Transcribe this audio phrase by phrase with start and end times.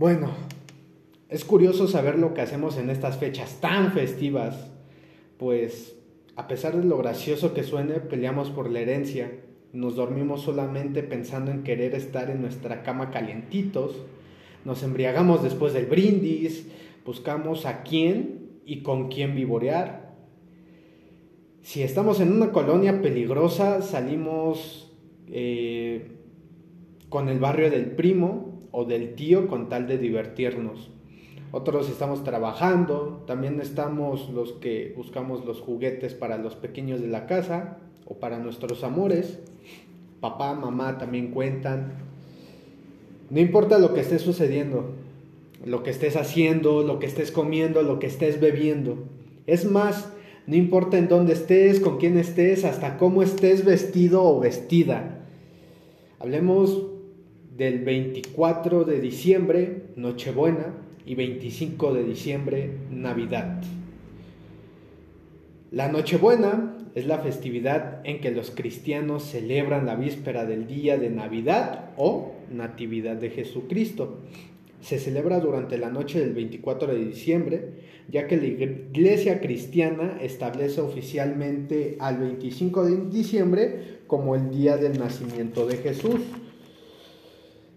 [0.00, 0.30] Bueno,
[1.28, 4.72] es curioso saber lo que hacemos en estas fechas tan festivas,
[5.36, 5.94] pues
[6.36, 9.30] a pesar de lo gracioso que suene, peleamos por la herencia,
[9.74, 13.94] nos dormimos solamente pensando en querer estar en nuestra cama calientitos,
[14.64, 16.66] nos embriagamos después del brindis,
[17.04, 20.14] buscamos a quién y con quién vivorear.
[21.60, 24.94] Si estamos en una colonia peligrosa, salimos
[25.26, 26.12] eh,
[27.10, 30.90] con el barrio del primo o del tío con tal de divertirnos.
[31.52, 37.26] Otros estamos trabajando, también estamos los que buscamos los juguetes para los pequeños de la
[37.26, 39.40] casa o para nuestros amores.
[40.20, 41.94] Papá, mamá también cuentan.
[43.30, 44.92] No importa lo que esté sucediendo,
[45.64, 48.98] lo que estés haciendo, lo que estés comiendo, lo que estés bebiendo.
[49.46, 50.12] Es más,
[50.46, 55.18] no importa en dónde estés, con quién estés, hasta cómo estés vestido o vestida.
[56.18, 56.89] Hablemos
[57.56, 60.74] del 24 de diciembre, Nochebuena,
[61.06, 63.62] y 25 de diciembre, Navidad.
[65.70, 71.10] La Nochebuena es la festividad en que los cristianos celebran la víspera del día de
[71.10, 74.18] Navidad o Natividad de Jesucristo
[74.80, 77.68] se celebra durante la noche del 24 de diciembre,
[78.08, 84.98] ya que la iglesia cristiana establece oficialmente al 25 de diciembre como el día del
[84.98, 86.20] nacimiento de Jesús.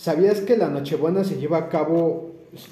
[0.00, 2.30] ¿Sabías que la Nochebuena se lleva a cabo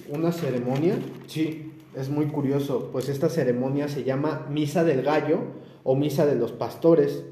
[0.08, 0.94] una ceremonia?
[1.26, 5.40] Sí, es muy curioso, pues esta ceremonia se llama Misa del Gallo
[5.84, 7.26] o Misa de los Pastores.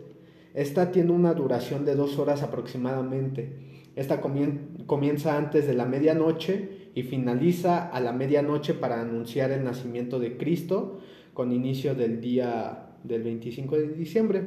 [0.52, 3.56] Esta tiene una duración de dos horas aproximadamente.
[3.96, 10.18] Esta comienza antes de la medianoche y finaliza a la medianoche para anunciar el nacimiento
[10.18, 11.00] de Cristo
[11.32, 14.42] con inicio del día del 25 de diciembre.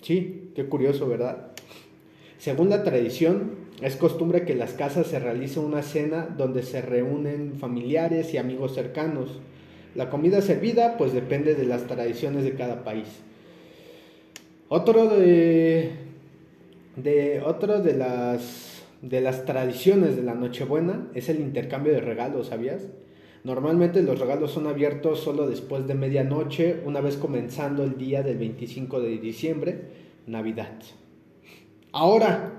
[0.00, 1.53] Sí, qué curioso, ¿verdad?
[2.44, 6.82] Según la tradición, es costumbre que en las casas se realice una cena donde se
[6.82, 9.40] reúnen familiares y amigos cercanos.
[9.94, 13.08] La comida servida pues depende de las tradiciones de cada país.
[14.68, 15.92] Otro de,
[16.96, 17.42] de,
[17.82, 22.82] de las de las tradiciones de la Nochebuena es el intercambio de regalos, ¿sabías?
[23.42, 28.36] Normalmente los regalos son abiertos solo después de medianoche, una vez comenzando el día del
[28.36, 29.78] 25 de diciembre,
[30.26, 30.74] Navidad.
[31.96, 32.50] Ahora,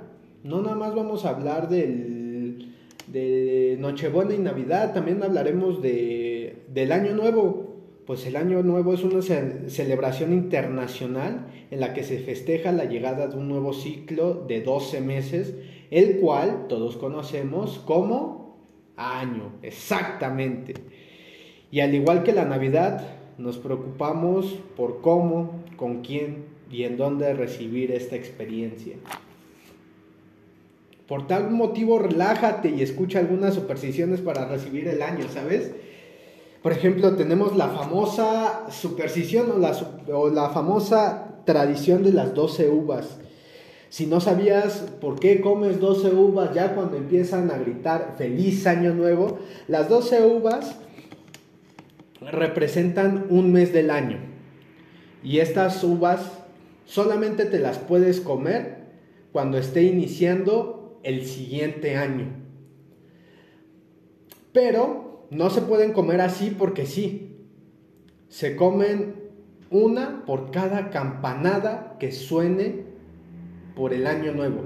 [0.45, 2.73] no nada más vamos a hablar del,
[3.07, 7.75] de Nochebuena y Navidad, también hablaremos de, del Año Nuevo.
[8.07, 13.27] Pues el Año Nuevo es una celebración internacional en la que se festeja la llegada
[13.27, 15.53] de un nuevo ciclo de 12 meses
[15.91, 18.55] el cual todos conocemos como
[18.95, 20.75] año, exactamente.
[21.71, 23.05] Y al igual que la Navidad,
[23.37, 24.45] nos preocupamos
[24.77, 28.95] por cómo, con quién y en dónde recibir esta experiencia.
[31.07, 35.71] Por tal motivo, relájate y escucha algunas supersticiones para recibir el año, ¿sabes?
[36.63, 39.77] Por ejemplo, tenemos la famosa superstición o la,
[40.11, 43.17] o la famosa tradición de las 12 uvas.
[43.89, 48.95] Si no sabías por qué comes 12 uvas ya cuando empiezan a gritar feliz año
[48.95, 50.75] nuevo, las 12 uvas
[52.19, 54.17] representan un mes del año.
[55.23, 56.31] Y estas uvas
[56.85, 58.85] solamente te las puedes comer
[59.31, 62.25] cuando esté iniciando el siguiente año.
[64.51, 67.37] Pero no se pueden comer así porque sí.
[68.27, 69.15] Se comen
[69.69, 72.83] una por cada campanada que suene
[73.75, 74.63] por el año nuevo.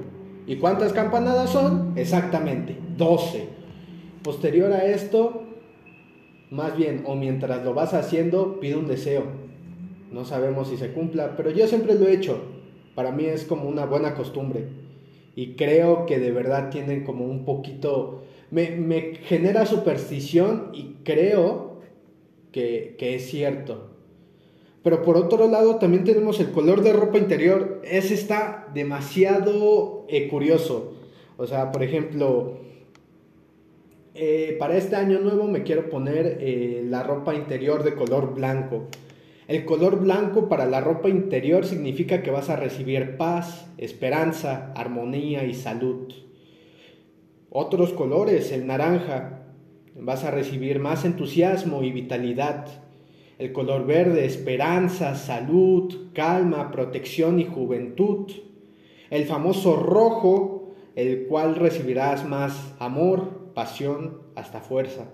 [0.47, 1.93] ¿Y cuántas campanadas son?
[1.95, 3.47] Exactamente, 12.
[4.23, 5.43] Posterior a esto,
[6.49, 9.23] más bien, o mientras lo vas haciendo, pide un deseo.
[10.11, 12.41] No sabemos si se cumpla, pero yo siempre lo he hecho.
[12.95, 14.78] Para mí es como una buena costumbre.
[15.39, 18.23] Y creo que de verdad tienen como un poquito...
[18.51, 21.79] Me, me genera superstición y creo
[22.51, 23.91] que, que es cierto.
[24.83, 27.79] Pero por otro lado también tenemos el color de ropa interior.
[27.85, 30.95] Ese está demasiado eh, curioso.
[31.37, 32.57] O sea, por ejemplo,
[34.15, 38.89] eh, para este año nuevo me quiero poner eh, la ropa interior de color blanco.
[39.49, 45.43] El color blanco para la ropa interior significa que vas a recibir paz, esperanza, armonía
[45.43, 46.13] y salud.
[47.49, 49.47] Otros colores, el naranja,
[49.95, 52.67] vas a recibir más entusiasmo y vitalidad
[53.39, 58.29] el color verde, esperanza, salud, calma, protección y juventud.
[59.09, 65.09] El famoso rojo, el cual recibirás más amor, pasión, hasta fuerza.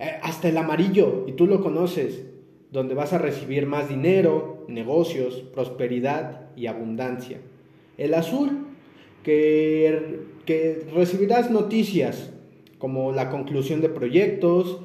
[0.00, 2.24] Eh, hasta el amarillo, y tú lo conoces,
[2.70, 7.38] donde vas a recibir más dinero, negocios, prosperidad y abundancia.
[7.96, 8.66] El azul,
[9.22, 12.30] que, que recibirás noticias,
[12.78, 14.80] como la conclusión de proyectos,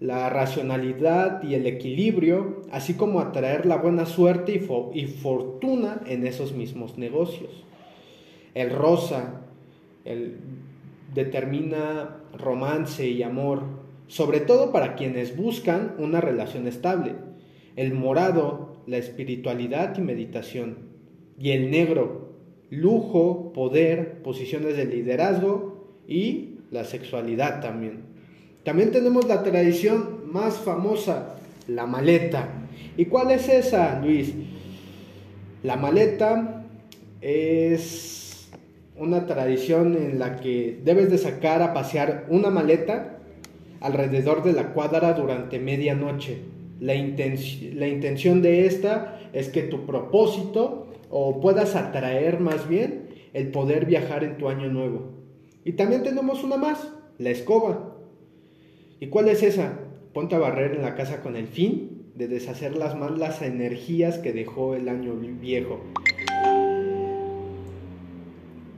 [0.00, 4.52] la racionalidad y el equilibrio, así como atraer la buena suerte
[4.92, 7.64] y, fortuna en esos mismos negocios.
[8.54, 9.42] El rosa
[11.14, 13.62] determina romance y amor,
[14.06, 17.14] sobre todo para quienes buscan una relación estable.
[17.76, 20.78] El morado, la espiritualidad y meditación.
[21.38, 22.34] Y el negro,
[22.70, 28.04] lujo, poder, posiciones de liderazgo y la sexualidad también.
[28.62, 31.36] También tenemos la tradición más famosa,
[31.68, 32.48] la maleta.
[32.96, 34.34] ¿Y cuál es esa, Luis?
[35.62, 36.64] La maleta
[37.20, 38.48] es
[38.96, 43.13] una tradición en la que debes de sacar a pasear una maleta
[43.84, 46.38] alrededor de la cuadra durante medianoche.
[46.80, 53.48] La, la intención de esta es que tu propósito o puedas atraer más bien el
[53.48, 55.12] poder viajar en tu año nuevo.
[55.64, 57.96] Y también tenemos una más, la escoba.
[59.00, 59.80] ¿Y cuál es esa?
[60.14, 64.32] Ponte a barrer en la casa con el fin de deshacer las malas energías que
[64.32, 65.80] dejó el año viejo.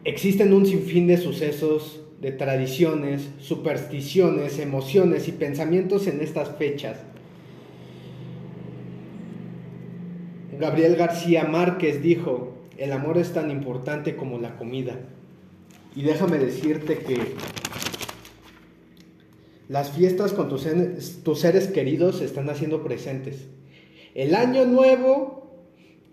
[0.04, 6.98] Existen un sinfín de sucesos, de tradiciones, supersticiones, emociones y pensamientos en estas fechas.
[10.58, 14.96] Gabriel García Márquez dijo, el amor es tan importante como la comida.
[15.94, 17.34] Y déjame decirte que
[19.68, 20.62] las fiestas con tus,
[21.40, 23.46] seres queridos se están haciendo presentes.
[24.14, 25.50] El año nuevo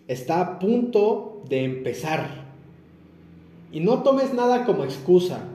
[0.08, 2.52] está a punto de empezar.
[3.72, 5.53] Y no tomes nada como excusa.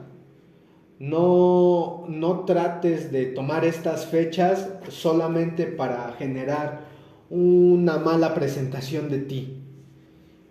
[0.99, 6.81] No, no trates de tomar estas fechas solamente para generar
[7.29, 9.63] una mala presentación de ti,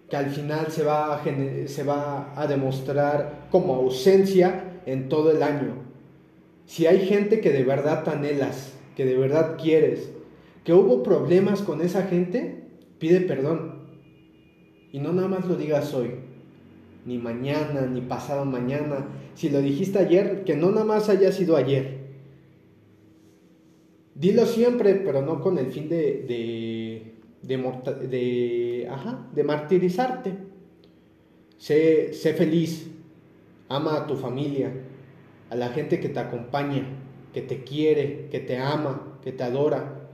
[0.08, 1.22] que al final se va
[1.66, 5.74] se va a demostrar como ausencia en todo el año.
[6.64, 10.10] Si hay gente que de verdad anhelas, que de verdad quieres,
[10.64, 12.64] que hubo problemas con esa gente,
[12.98, 13.86] pide perdón.
[14.92, 16.27] Y no nada más lo digas hoy,
[17.08, 19.08] ni mañana, ni pasado mañana.
[19.34, 21.96] Si lo dijiste ayer, que no nada más haya sido ayer.
[24.14, 30.34] Dilo siempre, pero no con el fin de, de, de, de, ajá, de martirizarte.
[31.56, 32.90] Sé, sé feliz,
[33.70, 34.70] ama a tu familia,
[35.48, 36.84] a la gente que te acompaña,
[37.32, 40.10] que te quiere, que te ama, que te adora.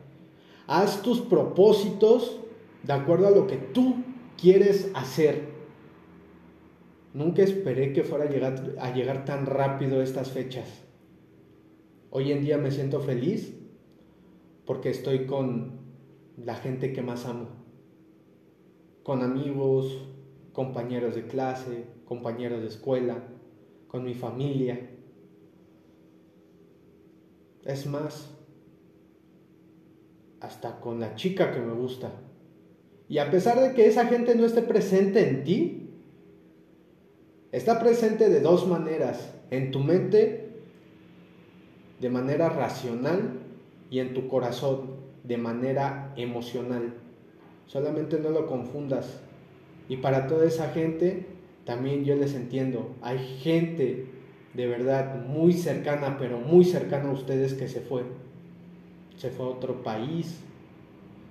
[0.69, 2.39] Haz tus propósitos
[2.85, 3.97] de acuerdo a lo que tú
[4.41, 5.54] quieres hacer.
[7.15, 10.83] Nunca esperé que fuera a llegar, llegar tan rápido estas fechas.
[12.11, 13.55] Hoy en día me siento feliz
[14.67, 15.79] porque estoy con
[16.37, 17.51] la gente que más amo.
[19.05, 20.09] Con amigos,
[20.53, 23.23] compañeros de clase, compañeros de escuela,
[23.87, 24.91] con mi familia.
[27.63, 28.29] Es más,
[30.41, 32.11] hasta con la chica que me gusta.
[33.09, 35.84] Y a pesar de que esa gente no esté presente en ti,
[37.57, 39.33] está presente de dos maneras.
[39.51, 40.49] En tu mente,
[42.01, 43.41] de manera racional,
[43.91, 46.95] y en tu corazón, de manera emocional.
[47.67, 49.21] Solamente no lo confundas.
[49.89, 51.27] Y para toda esa gente,
[51.65, 52.97] también yo les entiendo.
[53.03, 54.07] Hay gente
[54.55, 58.03] de verdad muy cercana, pero muy cercana a ustedes que se fue.
[59.17, 60.41] Se fue a otro país,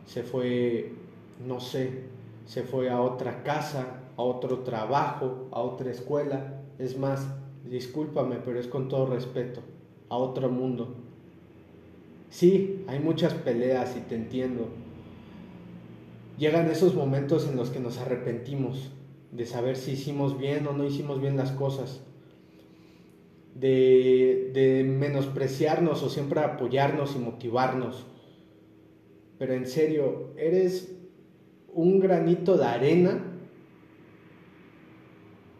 [0.06, 0.94] se fue,
[1.46, 2.03] no sé,
[2.46, 6.62] se fue a otra casa, a otro trabajo, a otra escuela.
[6.79, 7.27] Es más,
[7.70, 9.62] discúlpame, pero es con todo respeto,
[10.10, 10.96] a otro mundo.
[12.29, 14.67] Sí, hay muchas peleas y te entiendo.
[16.38, 18.91] Llegan esos momentos en los que nos arrepentimos
[19.32, 22.01] de saber si hicimos bien o no hicimos bien las cosas
[23.55, 28.05] de, menospreciarnos o siempre apoyarnos y motivarnos.
[29.38, 30.96] Pero en serio, eres
[31.74, 33.33] un granito de arena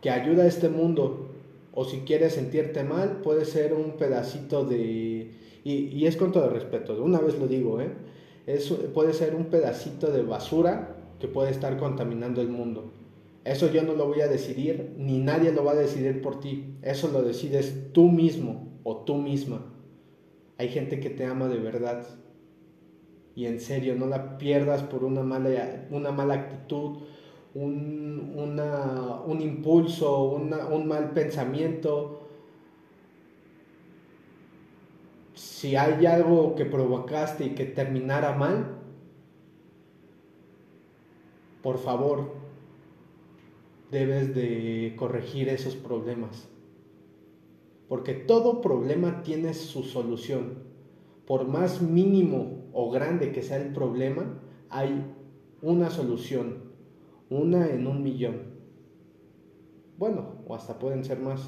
[0.04, 1.30] que ayuda a este mundo.
[1.74, 5.32] O si quieres sentirte mal, puede ser un pedacito de...
[5.64, 7.90] Y, es con todo respeto, una vez lo digo, ¿eh?
[8.94, 12.92] puede ser un pedacito de basura que puede estar contaminando el mundo.
[13.46, 16.76] Eso yo no lo voy a decidir, ni nadie lo va a decidir por ti.
[16.82, 19.74] Eso lo decides tú mismo o tú misma.
[20.58, 22.06] Hay gente que te ama de verdad.
[23.36, 27.04] Y en serio, no la pierdas por una mala, una mala actitud,
[27.56, 32.20] un, un impulso, un mal pensamiento.
[35.34, 38.78] Si hay algo que provocaste y que terminara mal,
[41.62, 42.34] por favor,
[43.90, 46.50] debes de corregir esos problemas.
[47.88, 50.64] Porque todo problema tiene su solución.
[51.28, 55.06] Por más mínimo o grande que sea el problema, hay
[55.62, 56.73] una solución.
[57.34, 58.44] Una en un millón.
[59.98, 61.42] Bueno, o hasta pueden ser más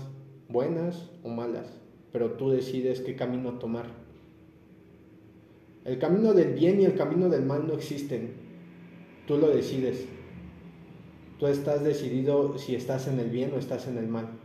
[0.50, 1.80] buenas o malas,
[2.12, 3.86] pero tú decides qué camino tomar.
[5.84, 8.34] El camino del bien y el camino del mal no existen.
[9.28, 10.08] Tú lo decides.
[11.38, 14.40] Tú estás decidido si estás en el bien o estás en el mal.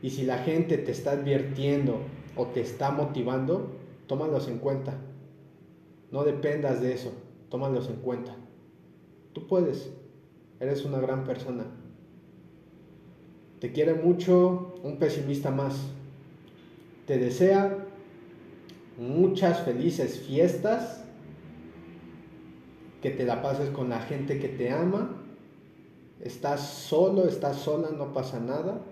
[0.00, 2.02] Y si la gente te está advirtiendo
[2.36, 3.72] o te está motivando,
[4.06, 4.96] tómalos en cuenta.
[6.12, 7.10] No dependas de eso,
[7.48, 8.36] tómalos en cuenta.
[9.32, 9.90] Tú puedes,
[10.60, 11.64] eres una gran persona.
[13.60, 15.76] Te quiere mucho un pesimista más.
[17.06, 17.86] Te desea
[18.98, 21.04] muchas felices fiestas,
[23.00, 25.22] que te la pases con la gente que te ama.
[26.20, 28.82] Estás solo, estás sola, no pasa nada.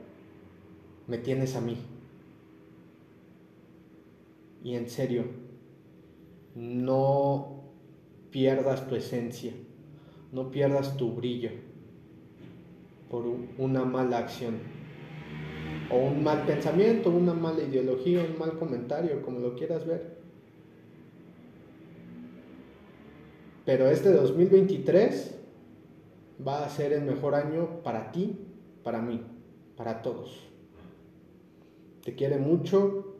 [1.08, 1.76] Me tienes a mí.
[4.62, 5.24] Y en serio,
[6.54, 7.62] no
[8.30, 9.52] pierdas tu esencia,
[10.36, 11.48] no pierdas tu brillo
[13.08, 13.24] por
[13.56, 14.58] una mala acción
[15.90, 20.18] o un mal pensamiento, una mala ideología, un mal comentario, como lo quieras ver.
[23.64, 25.38] Pero este 2023
[26.46, 28.38] va a ser el mejor año para ti,
[28.84, 29.22] para mí,
[29.74, 30.50] para todos.
[32.04, 33.16] Te quiere mucho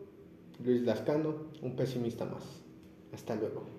[0.63, 2.45] Luis Lascano, un pesimista más.
[3.15, 3.76] Hasta luego.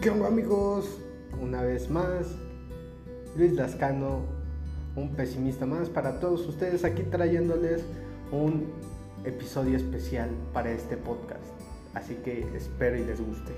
[0.00, 0.98] ¿Qué onda amigos?
[1.42, 2.26] una vez más.
[3.36, 4.20] Luis Lascano,
[4.96, 7.84] un pesimista más para todos ustedes aquí trayéndoles
[8.32, 8.72] un
[9.24, 11.44] episodio especial para este podcast.
[11.94, 13.52] Así que espero y les guste.